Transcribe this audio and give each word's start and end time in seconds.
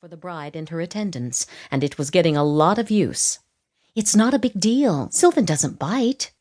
for 0.00 0.08
the 0.08 0.16
bride 0.16 0.56
and 0.56 0.70
her 0.70 0.80
attendants, 0.80 1.44
and 1.70 1.84
it 1.84 1.98
was 1.98 2.08
getting 2.08 2.34
a 2.34 2.42
lot 2.42 2.78
of 2.78 2.90
use. 2.90 3.38
It's 3.94 4.16
not 4.16 4.32
a 4.32 4.38
big 4.38 4.58
deal. 4.58 5.10
Sylvan 5.10 5.44
doesn't 5.44 5.78
bite. 5.78 6.32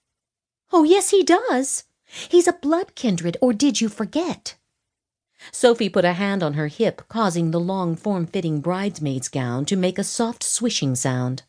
Oh, 0.72 0.86
yes, 0.86 1.10
he 1.10 1.24
does. 1.24 1.84
He's 2.06 2.48
a 2.48 2.54
blood 2.54 2.96
kindred, 2.96 3.36
or 3.42 3.52
did 3.52 3.82
you 3.82 3.90
forget? 3.90 4.56
Sophie 5.52 5.90
put 5.90 6.06
a 6.06 6.14
hand 6.14 6.42
on 6.42 6.54
her 6.54 6.68
hip, 6.68 7.02
causing 7.10 7.52
the 7.52 7.60
long, 7.60 7.98
form-fitting 7.98 8.62
bridesmaid's 8.62 9.28
gown 9.28 9.66
to 9.66 9.76
make 9.76 10.00
a 10.00 10.06
soft 10.06 10.42
swishing 10.42 10.96
sound. 10.96 11.44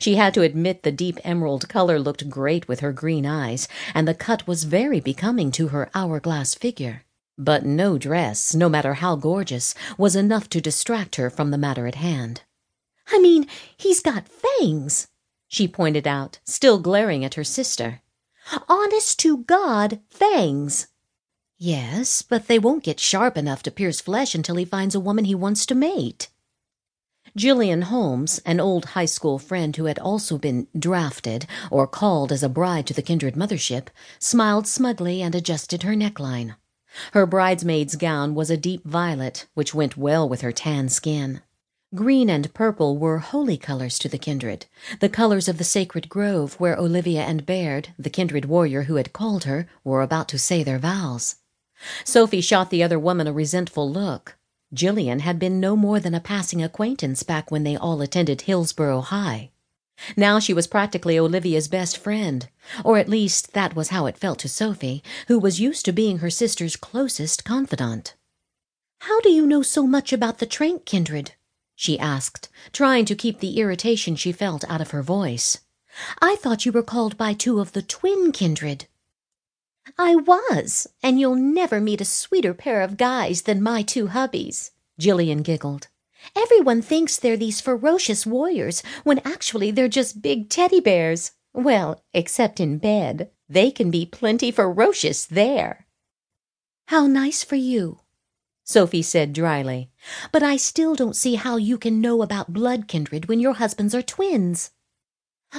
She 0.00 0.16
had 0.16 0.34
to 0.34 0.42
admit 0.42 0.82
the 0.82 0.90
deep 0.90 1.20
emerald 1.22 1.68
color 1.68 2.00
looked 2.00 2.28
great 2.28 2.66
with 2.66 2.80
her 2.80 2.92
green 2.92 3.24
eyes, 3.24 3.68
and 3.94 4.08
the 4.08 4.14
cut 4.14 4.48
was 4.48 4.64
very 4.64 4.98
becoming 4.98 5.52
to 5.52 5.68
her 5.68 5.88
hourglass 5.94 6.56
figure. 6.56 7.04
But 7.38 7.64
no 7.64 7.98
dress, 7.98 8.52
no 8.52 8.68
matter 8.68 8.94
how 8.94 9.14
gorgeous, 9.14 9.72
was 9.96 10.16
enough 10.16 10.50
to 10.50 10.60
distract 10.60 11.14
her 11.16 11.30
from 11.30 11.52
the 11.52 11.58
matter 11.58 11.86
at 11.86 11.94
hand. 11.94 12.42
I 13.12 13.20
mean, 13.20 13.46
he's 13.76 14.00
got 14.00 14.26
fangs, 14.28 15.06
she 15.46 15.68
pointed 15.68 16.06
out, 16.06 16.40
still 16.44 16.80
glaring 16.80 17.24
at 17.24 17.34
her 17.34 17.44
sister. 17.44 18.02
Honest 18.68 19.20
to 19.20 19.38
God, 19.38 20.00
fangs. 20.10 20.88
Yes, 21.56 22.22
but 22.22 22.48
they 22.48 22.58
won't 22.58 22.82
get 22.82 22.98
sharp 22.98 23.36
enough 23.36 23.62
to 23.62 23.70
pierce 23.70 24.00
flesh 24.00 24.34
until 24.34 24.56
he 24.56 24.64
finds 24.64 24.94
a 24.94 25.00
woman 25.00 25.24
he 25.24 25.34
wants 25.34 25.64
to 25.66 25.74
mate. 25.74 26.28
Gillian 27.36 27.82
Holmes, 27.82 28.40
an 28.40 28.58
old 28.58 28.86
high 28.86 29.04
school 29.04 29.38
friend 29.38 29.76
who 29.76 29.84
had 29.84 29.98
also 30.00 30.38
been 30.38 30.66
drafted 30.76 31.46
or 31.70 31.86
called 31.86 32.32
as 32.32 32.42
a 32.42 32.48
bride 32.48 32.86
to 32.88 32.94
the 32.94 33.02
Kindred 33.02 33.34
mothership, 33.34 33.88
smiled 34.18 34.66
smugly 34.66 35.22
and 35.22 35.34
adjusted 35.34 35.84
her 35.84 35.94
neckline. 35.94 36.56
Her 37.12 37.26
bridesmaid's 37.26 37.96
gown 37.96 38.34
was 38.34 38.50
a 38.50 38.56
deep 38.56 38.84
violet, 38.84 39.46
which 39.54 39.74
went 39.74 39.96
well 39.96 40.28
with 40.28 40.40
her 40.40 40.52
tan 40.52 40.88
skin. 40.88 41.42
Green 41.94 42.28
and 42.28 42.52
purple 42.52 42.98
were 42.98 43.18
holy 43.18 43.56
colors 43.56 43.98
to 43.98 44.08
the 44.08 44.18
kindred, 44.18 44.66
the 45.00 45.08
colors 45.08 45.48
of 45.48 45.56
the 45.56 45.64
sacred 45.64 46.08
grove 46.08 46.54
where 46.60 46.78
Olivia 46.78 47.22
and 47.22 47.46
Baird, 47.46 47.94
the 47.98 48.10
kindred 48.10 48.44
warrior 48.44 48.82
who 48.82 48.96
had 48.96 49.12
called 49.12 49.44
her, 49.44 49.66
were 49.84 50.02
about 50.02 50.28
to 50.28 50.38
say 50.38 50.62
their 50.62 50.78
vows. 50.78 51.36
Sophie 52.04 52.40
shot 52.42 52.70
the 52.70 52.82
other 52.82 52.98
woman 52.98 53.26
a 53.26 53.32
resentful 53.32 53.90
look. 53.90 54.36
Gillian 54.74 55.20
had 55.20 55.38
been 55.38 55.60
no 55.60 55.76
more 55.76 55.98
than 55.98 56.14
a 56.14 56.20
passing 56.20 56.62
acquaintance 56.62 57.22
back 57.22 57.50
when 57.50 57.64
they 57.64 57.76
all 57.76 58.02
attended 58.02 58.42
Hillsborough 58.42 59.00
High. 59.00 59.50
Now 60.16 60.38
she 60.38 60.54
was 60.54 60.66
practically 60.66 61.18
Olivia's 61.18 61.68
best 61.68 61.98
friend, 61.98 62.48
or 62.84 62.98
at 62.98 63.08
least 63.08 63.52
that 63.52 63.74
was 63.74 63.88
how 63.88 64.06
it 64.06 64.18
felt 64.18 64.38
to 64.40 64.48
Sophie, 64.48 65.02
who 65.26 65.38
was 65.38 65.60
used 65.60 65.84
to 65.84 65.92
being 65.92 66.18
her 66.18 66.30
sister's 66.30 66.76
closest 66.76 67.44
confidant. 67.44 68.14
How 69.00 69.20
do 69.20 69.30
you 69.30 69.46
know 69.46 69.62
so 69.62 69.86
much 69.86 70.12
about 70.12 70.38
the 70.38 70.46
Tranq 70.46 70.84
kindred? 70.84 71.32
she 71.74 71.98
asked, 71.98 72.48
trying 72.72 73.04
to 73.04 73.14
keep 73.14 73.38
the 73.38 73.58
irritation 73.58 74.16
she 74.16 74.32
felt 74.32 74.64
out 74.68 74.80
of 74.80 74.90
her 74.90 75.02
voice. 75.02 75.58
I 76.20 76.36
thought 76.36 76.66
you 76.66 76.72
were 76.72 76.82
called 76.82 77.16
by 77.16 77.32
two 77.32 77.60
of 77.60 77.72
the 77.72 77.82
twin 77.82 78.32
kindred. 78.32 78.86
I 79.96 80.16
was, 80.16 80.86
and 81.02 81.18
you'll 81.18 81.36
never 81.36 81.80
meet 81.80 82.00
a 82.00 82.04
sweeter 82.04 82.52
pair 82.52 82.82
of 82.82 82.96
guys 82.96 83.42
than 83.42 83.62
my 83.62 83.82
two 83.82 84.08
hubbies, 84.08 84.72
Jillian 85.00 85.42
giggled. 85.42 85.88
Everyone 86.36 86.82
thinks 86.82 87.16
they're 87.16 87.36
these 87.36 87.60
ferocious 87.60 88.26
warriors, 88.26 88.82
when 89.04 89.20
actually 89.24 89.70
they're 89.70 89.88
just 89.88 90.22
big 90.22 90.48
teddy 90.48 90.80
bears. 90.80 91.32
Well, 91.52 92.02
except 92.12 92.60
in 92.60 92.78
bed. 92.78 93.30
They 93.48 93.70
can 93.70 93.90
be 93.90 94.04
plenty 94.06 94.50
ferocious 94.50 95.24
there. 95.26 95.86
How 96.88 97.06
nice 97.06 97.42
for 97.42 97.56
you, 97.56 98.00
Sophie 98.64 99.02
said 99.02 99.32
dryly. 99.32 99.90
But 100.30 100.42
I 100.42 100.56
still 100.56 100.94
don't 100.94 101.16
see 101.16 101.36
how 101.36 101.56
you 101.56 101.78
can 101.78 102.00
know 102.00 102.22
about 102.22 102.52
blood 102.52 102.86
kindred 102.86 103.26
when 103.26 103.40
your 103.40 103.54
husbands 103.54 103.94
are 103.94 104.02
twins. 104.02 104.70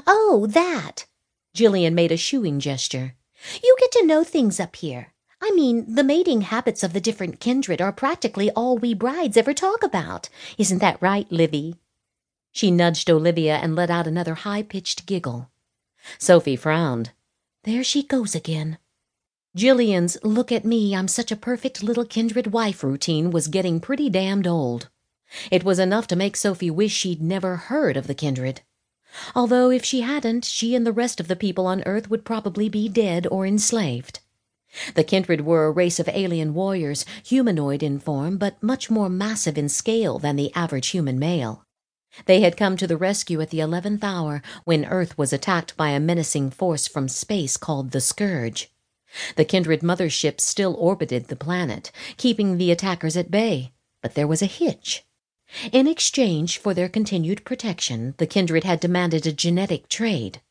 Oh, 0.06 0.46
that! 0.52 1.08
Jillian 1.56 1.94
made 1.94 2.12
a 2.12 2.18
shooing 2.18 2.60
gesture. 2.60 3.16
You 3.64 3.76
get 3.80 3.92
to 3.94 4.06
know 4.06 4.24
things 4.24 4.60
up 4.60 4.76
here. 4.76 5.14
I 5.42 5.52
mean, 5.52 5.96
the 5.96 6.04
mating 6.04 6.42
habits 6.42 6.84
of 6.84 6.94
the 6.94 7.02
different 7.02 7.40
kindred 7.40 7.82
are 7.82 7.94
practically 7.94 8.52
all 8.52 8.78
we 8.78 8.94
brides 8.94 9.38
ever 9.38 9.54
talk 9.54 9.84
about. 9.84 10.30
Isn't 10.58 10.80
that 10.80 11.02
right, 11.02 11.32
Livy? 11.32 11.76
She 12.52 12.72
nudged 12.72 13.10
Olivia 13.10 13.56
and 13.58 13.76
let 13.76 13.90
out 13.90 14.08
another 14.08 14.36
high-pitched 14.36 15.06
giggle. 15.06 15.50
Sophie 16.18 16.56
frowned. 16.56 17.12
There 17.64 17.84
she 17.84 18.04
goes 18.04 18.36
again. 18.36 18.78
Jillian's 19.56 20.18
look 20.24 20.52
at 20.52 20.66
me, 20.66 20.96
I'm 20.96 21.08
such 21.08 21.32
a 21.32 21.36
perfect 21.36 21.84
little 21.84 22.06
kindred 22.06 22.48
wife 22.48 22.84
routine 22.84 23.32
was 23.32 23.48
getting 23.48 23.80
pretty 23.80 24.10
damned 24.10 24.46
old. 24.46 24.90
It 25.52 25.64
was 25.64 25.80
enough 25.80 26.08
to 26.08 26.16
make 26.16 26.36
Sophie 26.36 26.72
wish 26.72 26.94
she'd 26.94 27.22
never 27.22 27.56
heard 27.56 27.98
of 27.98 28.08
the 28.08 28.16
kindred. 28.16 28.62
Although 29.36 29.72
if 29.72 29.84
she 29.84 30.02
hadn't, 30.02 30.46
she 30.46 30.76
and 30.76 30.86
the 30.86 30.92
rest 30.92 31.20
of 31.20 31.28
the 31.28 31.36
people 31.36 31.66
on 31.66 31.84
Earth 31.86 32.10
would 32.10 32.26
probably 32.26 32.70
be 32.70 32.88
dead 32.88 33.26
or 33.32 33.46
enslaved. 33.46 34.20
The 34.94 35.04
Kindred 35.04 35.42
were 35.42 35.66
a 35.66 35.72
race 35.72 36.00
of 36.00 36.08
alien 36.10 36.54
warriors, 36.54 37.06
humanoid 37.24 37.82
in 37.82 38.00
form, 38.00 38.38
but 38.38 38.62
much 38.62 38.90
more 38.90 39.10
massive 39.10 39.58
in 39.58 39.70
scale 39.70 40.20
than 40.20 40.36
the 40.36 40.54
average 40.54 40.90
human 40.90 41.18
male. 41.18 41.66
They 42.26 42.42
had 42.42 42.58
come 42.58 42.78
to 42.78 42.88
the 42.88 42.98
rescue 42.98 43.40
at 43.42 43.50
the 43.50 43.60
eleventh 43.60 44.04
hour, 44.04 44.42
when 44.66 44.86
Earth 44.86 45.18
was 45.18 45.32
attacked 45.32 45.78
by 45.78 45.90
a 45.90 46.00
menacing 46.00 46.52
force 46.52 46.88
from 46.88 47.08
space 47.08 47.58
called 47.58 47.92
the 47.92 48.02
Scourge. 48.02 48.72
The 49.36 49.46
Kindred 49.46 49.82
motherships 49.82 50.44
still 50.44 50.76
orbited 50.76 51.28
the 51.28 51.36
planet, 51.36 51.92
keeping 52.18 52.58
the 52.58 52.72
attackers 52.72 53.18
at 53.18 53.32
bay, 53.32 53.74
but 54.02 54.16
there 54.16 54.28
was 54.28 54.42
a 54.42 54.48
hitch. 54.48 55.04
In 55.72 55.88
exchange 55.88 56.60
for 56.60 56.74
their 56.74 56.90
continued 56.90 57.44
protection, 57.44 58.14
the 58.18 58.28
Kindred 58.28 58.64
had 58.64 58.80
demanded 58.80 59.26
a 59.26 59.32
genetic 59.32 59.90
trade. 59.90 60.42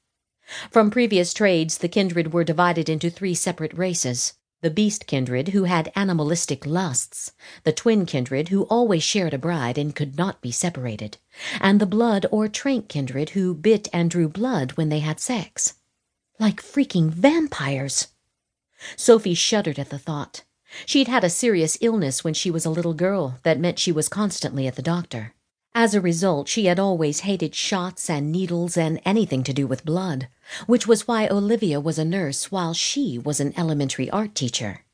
From 0.70 0.90
previous 0.90 1.34
trades, 1.34 1.78
the 1.78 1.88
kindred 1.88 2.32
were 2.32 2.44
divided 2.44 2.88
into 2.88 3.10
three 3.10 3.34
separate 3.34 3.74
races. 3.74 4.34
The 4.60 4.70
beast 4.70 5.06
kindred, 5.06 5.48
who 5.48 5.64
had 5.64 5.92
animalistic 5.94 6.66
lusts, 6.66 7.30
the 7.62 7.72
twin 7.72 8.06
kindred, 8.06 8.48
who 8.48 8.62
always 8.64 9.04
shared 9.04 9.32
a 9.32 9.38
bride 9.38 9.78
and 9.78 9.94
could 9.94 10.16
not 10.16 10.40
be 10.40 10.50
separated, 10.50 11.16
and 11.60 11.80
the 11.80 11.86
blood 11.86 12.26
or 12.32 12.48
Tranq 12.48 12.88
kindred, 12.88 13.30
who 13.30 13.54
bit 13.54 13.88
and 13.92 14.10
drew 14.10 14.28
blood 14.28 14.72
when 14.72 14.88
they 14.88 14.98
had 14.98 15.20
sex. 15.20 15.74
Like 16.40 16.60
freaking 16.60 17.10
vampires! 17.10 18.08
Sophie 18.96 19.34
shuddered 19.34 19.78
at 19.78 19.90
the 19.90 19.98
thought. 19.98 20.42
She'd 20.86 21.08
had 21.08 21.24
a 21.24 21.30
serious 21.30 21.78
illness 21.80 22.24
when 22.24 22.34
she 22.34 22.50
was 22.50 22.64
a 22.64 22.70
little 22.70 22.94
girl 22.94 23.38
that 23.42 23.60
meant 23.60 23.78
she 23.78 23.92
was 23.92 24.08
constantly 24.08 24.66
at 24.66 24.76
the 24.76 24.82
doctor. 24.82 25.34
As 25.80 25.94
a 25.94 26.00
result, 26.00 26.48
she 26.48 26.64
had 26.64 26.80
always 26.80 27.20
hated 27.20 27.54
shots 27.54 28.10
and 28.10 28.32
needles 28.32 28.76
and 28.76 29.00
anything 29.04 29.44
to 29.44 29.52
do 29.52 29.64
with 29.64 29.84
blood, 29.84 30.26
which 30.66 30.88
was 30.88 31.06
why 31.06 31.28
Olivia 31.28 31.78
was 31.78 32.00
a 32.00 32.04
nurse 32.04 32.50
while 32.50 32.74
she 32.74 33.16
was 33.16 33.38
an 33.38 33.54
elementary 33.56 34.10
art 34.10 34.34
teacher. 34.34 34.84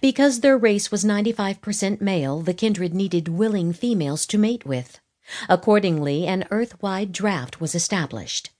Because 0.00 0.38
their 0.38 0.56
race 0.56 0.92
was 0.92 1.02
95% 1.02 2.00
male, 2.00 2.40
the 2.40 2.54
kindred 2.54 2.94
needed 2.94 3.26
willing 3.26 3.72
females 3.72 4.24
to 4.26 4.38
mate 4.38 4.64
with. 4.64 5.00
Accordingly, 5.48 6.28
an 6.28 6.46
Earth-wide 6.52 7.10
draft 7.10 7.60
was 7.60 7.74
established. 7.74 8.50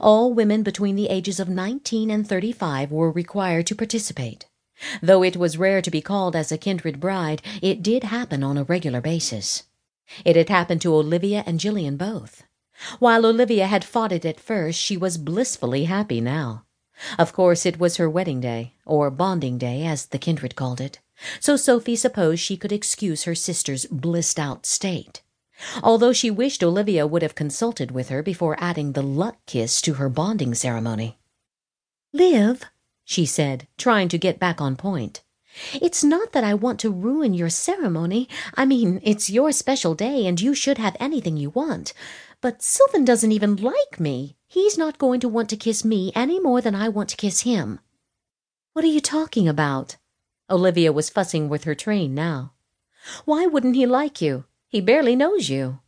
All 0.00 0.34
women 0.34 0.64
between 0.64 0.96
the 0.96 1.08
ages 1.08 1.38
of 1.38 1.48
19 1.48 2.10
and 2.10 2.28
35 2.28 2.90
were 2.90 3.12
required 3.12 3.68
to 3.68 3.76
participate. 3.76 4.46
Though 5.00 5.22
it 5.22 5.36
was 5.36 5.56
rare 5.56 5.82
to 5.82 5.90
be 5.92 6.00
called 6.00 6.34
as 6.34 6.50
a 6.50 6.58
kindred 6.58 6.98
bride, 6.98 7.42
it 7.62 7.80
did 7.80 8.02
happen 8.02 8.42
on 8.42 8.58
a 8.58 8.64
regular 8.64 9.00
basis. 9.00 9.62
It 10.24 10.36
had 10.36 10.48
happened 10.48 10.82
to 10.82 10.94
Olivia 10.94 11.42
and 11.46 11.58
Jillian 11.58 11.96
both. 11.96 12.44
While 12.98 13.24
Olivia 13.26 13.66
had 13.66 13.84
fought 13.84 14.12
it 14.12 14.24
at 14.24 14.40
first, 14.40 14.78
she 14.78 14.96
was 14.96 15.18
blissfully 15.18 15.84
happy 15.84 16.20
now. 16.20 16.64
Of 17.18 17.32
course, 17.32 17.64
it 17.66 17.78
was 17.78 17.96
her 17.96 18.08
wedding 18.08 18.40
day, 18.40 18.74
or 18.84 19.10
bonding 19.10 19.58
day, 19.58 19.84
as 19.84 20.06
the 20.06 20.18
kindred 20.18 20.56
called 20.56 20.80
it, 20.80 21.00
so 21.40 21.56
Sophie 21.56 21.96
supposed 21.96 22.40
she 22.40 22.56
could 22.56 22.72
excuse 22.72 23.24
her 23.24 23.34
sister's 23.34 23.86
blissed 23.86 24.38
out 24.38 24.66
state. 24.66 25.22
Although 25.82 26.12
she 26.12 26.30
wished 26.30 26.62
Olivia 26.62 27.06
would 27.06 27.22
have 27.22 27.34
consulted 27.34 27.90
with 27.90 28.08
her 28.08 28.22
before 28.22 28.56
adding 28.58 28.92
the 28.92 29.02
luck 29.02 29.38
kiss 29.46 29.80
to 29.82 29.94
her 29.94 30.08
bonding 30.08 30.54
ceremony. 30.54 31.18
Liv, 32.12 32.64
she 33.04 33.24
said, 33.24 33.68
trying 33.78 34.08
to 34.08 34.18
get 34.18 34.38
back 34.38 34.60
on 34.60 34.76
point. 34.76 35.22
It's 35.74 36.02
not 36.02 36.32
that 36.32 36.44
I 36.44 36.54
want 36.54 36.80
to 36.80 36.90
ruin 36.90 37.34
your 37.34 37.50
ceremony. 37.50 38.28
I 38.54 38.64
mean, 38.64 39.00
it's 39.02 39.30
your 39.30 39.52
special 39.52 39.94
day 39.94 40.26
and 40.26 40.40
you 40.40 40.54
should 40.54 40.78
have 40.78 40.96
anything 40.98 41.36
you 41.36 41.50
want. 41.50 41.92
But 42.40 42.62
Sylvan 42.62 43.04
doesn't 43.04 43.32
even 43.32 43.56
like 43.56 44.00
me. 44.00 44.36
He's 44.46 44.76
not 44.76 44.98
going 44.98 45.20
to 45.20 45.28
want 45.28 45.48
to 45.50 45.56
kiss 45.56 45.84
me 45.84 46.10
any 46.14 46.40
more 46.40 46.60
than 46.60 46.74
I 46.74 46.88
want 46.88 47.08
to 47.10 47.16
kiss 47.16 47.42
him. 47.42 47.80
What 48.72 48.84
are 48.84 48.88
you 48.88 49.00
talking 49.00 49.48
about? 49.48 49.96
Olivia 50.50 50.92
was 50.92 51.10
fussing 51.10 51.48
with 51.48 51.64
her 51.64 51.74
train 51.74 52.14
now. 52.14 52.52
Why 53.24 53.46
wouldn't 53.46 53.76
he 53.76 53.86
like 53.86 54.20
you? 54.20 54.44
He 54.68 54.80
barely 54.80 55.14
knows 55.16 55.48
you. 55.48 55.80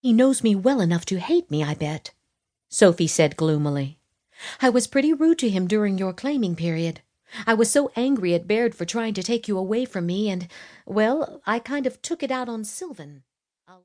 He 0.00 0.12
knows 0.12 0.44
me 0.44 0.54
well 0.54 0.80
enough 0.80 1.04
to 1.06 1.18
hate 1.18 1.50
me, 1.50 1.64
I 1.64 1.74
bet, 1.74 2.12
Sophie 2.68 3.06
said 3.06 3.36
gloomily. 3.36 3.98
I 4.60 4.68
was 4.68 4.86
pretty 4.86 5.12
rude 5.12 5.38
to 5.40 5.48
him 5.48 5.66
during 5.66 5.98
your 5.98 6.12
claiming 6.12 6.54
period. 6.54 7.00
I 7.46 7.54
was 7.54 7.70
so 7.70 7.90
angry 7.96 8.34
at 8.34 8.46
Baird 8.46 8.74
for 8.74 8.84
trying 8.84 9.14
to 9.14 9.22
take 9.22 9.48
you 9.48 9.58
away 9.58 9.84
from 9.84 10.06
me, 10.06 10.30
and, 10.30 10.48
well, 10.86 11.42
I 11.46 11.58
kind 11.58 11.86
of 11.86 12.00
took 12.02 12.22
it 12.22 12.30
out 12.30 12.48
on 12.48 12.64
Sylvan. 12.64 13.24